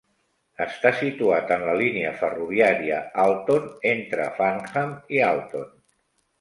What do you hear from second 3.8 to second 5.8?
entre Farnham i Alton.